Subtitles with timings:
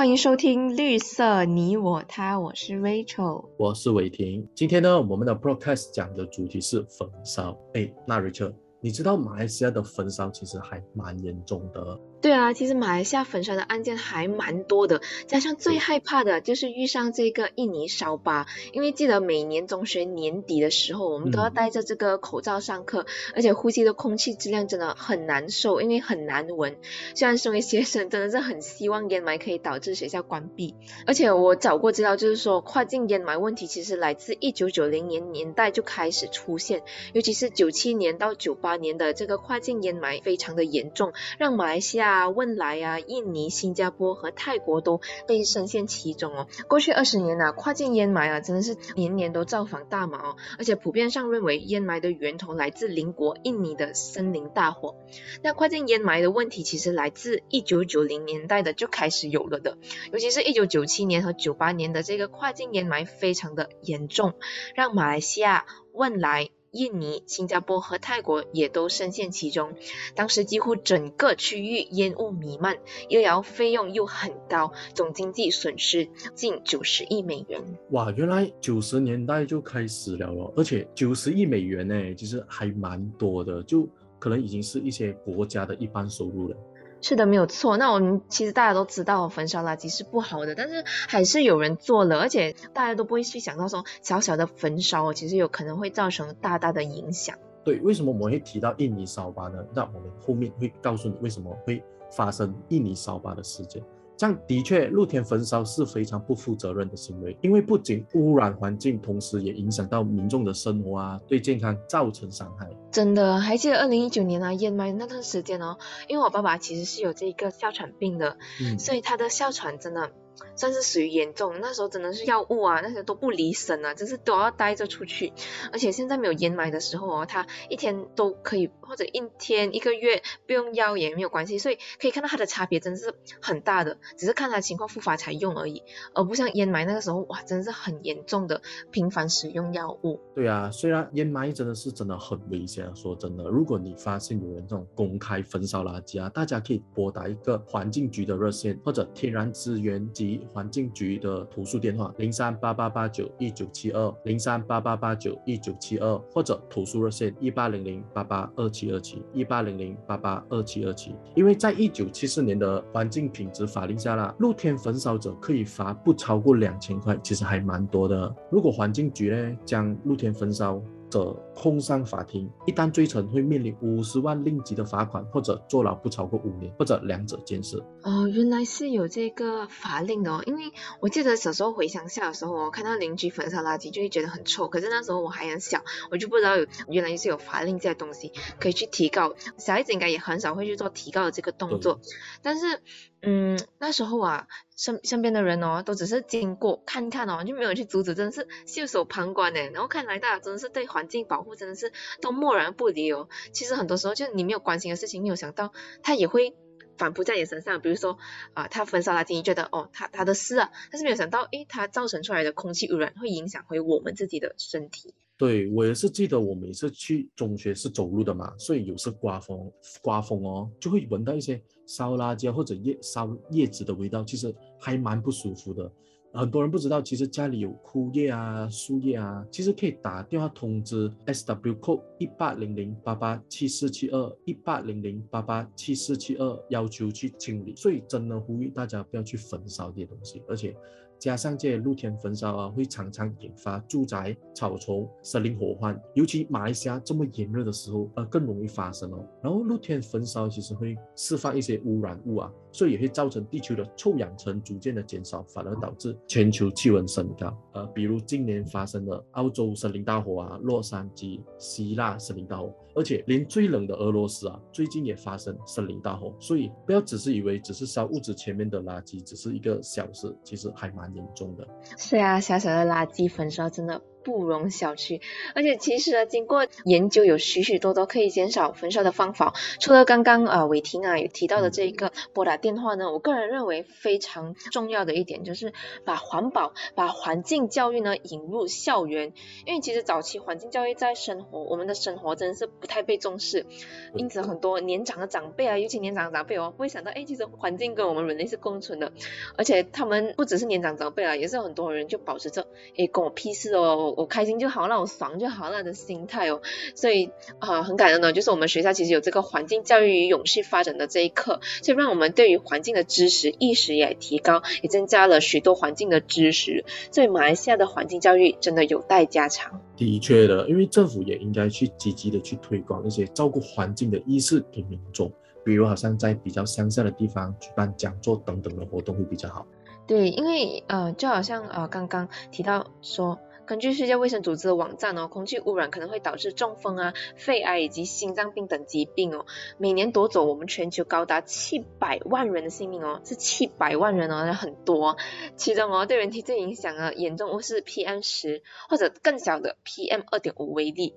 [0.00, 4.48] 欢迎收听绿色你我他，我是 Rachel，我是伟霆。
[4.54, 7.54] 今天呢，我们的 broadcast 讲的主题是焚烧。
[7.74, 12.00] 哎，那 Rachel，你知道马来西亚的焚烧其实还蛮严重的。
[12.22, 26.76] 对啊，其实马来西亚粉刷的案件还蛮多的，加上最害怕的就是遇上这个印尼烧疤，因为记得每年中学年底的时候，我们都要戴着这个口罩上课，而且呼吸的空气质量真的很难受，因为很难闻。
[27.14, 30.74] 虽然身为学生，真的是很希望烟霾可以导致学校关闭，
[31.06, 36.82] 而且我找过资料，就是说跨境烟霾问题其实来自一九九零年年代就开始出现，
[37.14, 42.09] 尤其是九七年到九八年的这个跨境烟霾非常的严重，让马来西亚。
[42.10, 46.48] 啊，汶莱啊，印尼、新加坡和泰国都被深陷其中哦。
[46.68, 50.36] 过去二十年呐，跨境烟霾啊，真的是年年都造访大马哦。
[50.58, 54.96] 而且普遍上认为，烟霾的源头来自邻国印尼的森林大火。
[55.42, 59.78] 那跨境烟霾的问题，其实来自一九九零年代的就开始有了的，
[60.12, 64.34] 尤其是一九九七年和九八年的这个跨境烟霾非常的严重，
[64.74, 66.50] 让马来西亚、汶莱。
[66.72, 69.72] 印尼、新加坡和泰国也都深陷其中，
[70.14, 77.60] 当时几乎整个区域烟雾弥漫，医疗费用又很高，总经济损失近九十亿美元。
[77.90, 86.56] 哇，原来九十年代就开始了了，而且九十亿美元呢，其实还蛮多的，就可能已经是一些国家的一般收入了。
[87.02, 87.76] 是的，没有错。
[87.76, 97.36] 那我们其实大家都知道焚烧垃圾是不好的，但是还是有人做了，而且大家都不会去想到说小小的焚烧其实有可能会造成大大的影响。
[97.64, 99.58] 对，为什么我们会提到印尼烧巴呢？
[99.74, 103.82] 那我们后面会告诉你为什么会发生印尼烧巴的事件。
[104.20, 112.68] 这样的确，露天焚烧是非常不负责任的行为，因为不仅污染环境，同时也影响到民众的生活啊，对健康造成伤害。
[112.90, 120.10] 真的，还记得二零一九年啊，燕麦那段时间哦，因为我爸爸其实是有这个哮喘病的，嗯所以他的哮喘真的。
[120.56, 125.32] 算是属于严重，那时候真的是药物啊，那些都不离身啊，就是都要带着出去。
[125.72, 135.82] 而且现在没有烟霾的时候哦，他一天都可以，或者一天一个月不用药也没有关系，所以可以看到它的差别真的是很大的，只是看他情况复发才用而已，
[136.14, 140.20] 而不像烟霾那个时候哇，真的是很严重的频繁使用药物。
[140.34, 150.12] 对啊，虽然烟霾真的是真的很危险，说真的，如果你发现有人这种公开焚烧垃圾啊，大家可以拨打一个环境局的热线或者天然资源
[150.52, 168.34] 环境局的投诉电话零三八八八九一九七二零三八八八九一九七二或者投诉热线一八零零八八二七二七一八零零八八二七二七，因为在一九七四年的环境品质法令下啦，露天焚烧者可以罚不超过两千块，其实还蛮多的。
[168.50, 177.84] 如果环境局呢将露天焚烧者控上法庭，一旦罪成，会面临五十万令吉的罚款，或者坐牢不超过五年，或者两者兼施。
[178.02, 180.42] 哦，原来是有这个法令的哦。
[180.46, 184.68] 因为我记得小时候回乡下的时候，我看到邻居焚烧垃圾就会觉得很臭。
[184.68, 189.34] 可是那时候我还很小，我就不知道有原来是有法令这些东西可以去提告。
[189.58, 192.00] 小孩子应该也很少会去做提告的这个动作。
[192.40, 192.80] 但是，
[193.22, 199.60] 嗯，那时候啊，身身边的人哦，都只是经过看看哦，就没有去阻止，真的是袖手旁观呢。
[199.70, 203.28] 然后看来大家真的是对环境保护真的是都漠然不理哦。
[203.52, 205.72] 其实很多时候，就你没有关心的事情，没有想到
[206.02, 206.56] 他也会。
[206.98, 208.18] 反扑在你身上，比如说
[208.52, 215.14] 啊，他焚烧垃圾，你觉得哦，他他的事啊，但是没有想到，诶，他造成出来的空气污染会影响回我们自己的身体。
[215.40, 225.90] 对我也是记得，我每次去中学是走路的嘛，所以有时刮风，刮风哦，就会闻到一些烧垃圾或者叶烧叶子的味道，其实还蛮不舒服的。
[226.34, 237.74] 很多人不知道，其实家里有枯叶啊、树叶啊，其实可以打电话通知 S W code 一八零零八八七四七二一八零零八八七四七二，要求去清理。
[237.74, 240.76] 所以真的呼吁大家不要去焚烧这些东西，而且。
[241.20, 249.22] 加上这些露天焚烧啊，会常常引发住宅、草丛、森林火患，尤其马来西亚这么炎热的时候，呃，更容易发生哦。
[249.42, 257.54] 然后露天焚烧其实会释放一些污染物啊，所以也会造成地球的臭氧层逐渐的减少，反而导致全球气温升高。
[257.74, 266.34] 呃，比如今年发生的澳洲森林大火啊，洛杉矶、希腊森林大火，而且连最冷的俄罗斯啊，最近也发生森林大火。
[266.40, 271.09] 所以不要只是以为只是烧屋子前面的垃圾只是一个小事，其实还蛮。
[271.14, 271.66] 严重的。
[271.96, 275.20] 是啊，小小的垃圾焚烧真的不容小觑。
[275.54, 279.54] 而且其实啊，经过研究，有许许多多可以减少焚烧的方法。
[279.80, 285.72] 除了刚刚啊伟霆啊有提到的这一个拨打电话呢，我个人认为非常重要的一点就是
[286.04, 289.32] 把环保、把环境教育呢引入校园。
[289.66, 293.66] 因为其实早期环境教育在生活，我们的生活真的是不太被重视，
[294.14, 299.12] 因此很多年长的长辈啊，尤其年长的长辈哦，不会想到哎，其实环境跟我们人类是共存的。
[299.56, 302.66] 而且他们不只是年长长辈啊，也是很多人就保持着
[302.96, 306.60] 哎，跟我屁事哦，我开心就好，让我爽就好那的心态哦。
[306.94, 316.84] 所以啊，很感恩呢，就是我们学校其实有这个环境教育与永续发展的这一课，所以让我们对于环境的知识意识也提高，也增加了许多环境的知识。
[317.10, 319.80] 所以马来西亚的环境教育真的有待加强。
[319.96, 325.30] 的确的，因为政府也应该去积极的去推广一些照顾环境的意识给民众。
[325.62, 329.66] 比如，好像在比较乡下的地方举办讲座等等的活动会比较好。
[330.06, 333.38] 对，因为呃，就好像呃刚刚提到说。
[333.70, 339.46] 根据世界卫生组织的网站哦，空气污染可能会导致中风啊、肺癌以及心脏病等疾病哦，
[339.78, 345.16] 每年夺走我们全球高达七百万人的性命哦，是七百万人哦，很多。
[345.54, 351.14] 其中哦，对人体最影响啊严重或是 PM 十或者更小的 PM 二点五微粒。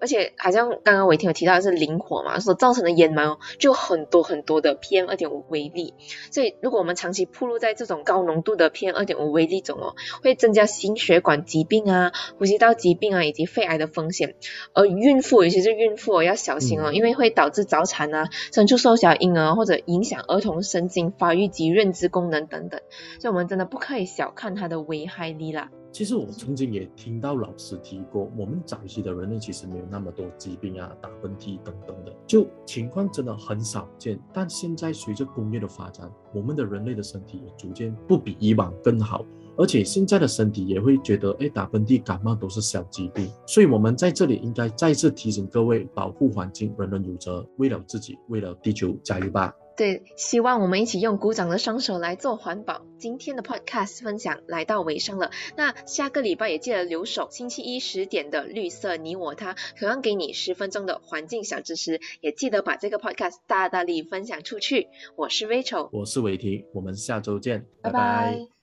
[0.00, 5.92] 而且好像刚刚伟霆有提到是林火嘛，所造成的烟霾哦，就很多很多的 PM 二点五微粒。
[6.30, 11.95] 所以如果我们长期暴露在这种高浓度的 PM 二点五微粒中哦，会增加心血管疾病啊。
[11.96, 14.34] 啊，呼吸道疾病啊，以及肺癌的风险。
[14.74, 22.80] 而孕妇，尤其是孕妇要小心哦，因为会导致早产啊，生出瘦小婴儿，或者影响儿童神经发育及认知功能等等。
[23.20, 25.70] 所以，我们真的不可以小看它的危害力啦。
[25.92, 34.20] 其实我曾经也听到老师提过，我们早期的人类其实没有那么多疾病啊，打喷嚏等等的，就情况真的很少见。
[34.30, 39.24] 但现在随着工业的发展，我们的人类的身体也逐渐不比以往更好。
[39.56, 49.54] 而且现在的身体也会觉得，哎，打喷嚏、感冒都是小疾病，所以我们在这里应该再次提醒各位，保护环境，人人有责，为了自己，为了地球，加油吧！
[49.76, 52.80] 对，希望我们一起用鼓掌的双手来做环保。
[52.98, 64.88] 今天的 podcast 分享来到尾声了，那下个礼拜也记得留守，星期一十点的绿色你我他，同样给你十分钟的环境小知识，也记得把这个 podcast 大大力分享出去。
[65.14, 68.55] 我是 Rachel，我是伟霆，我们下周见，拜拜。